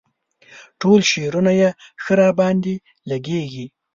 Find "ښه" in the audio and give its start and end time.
2.03-2.13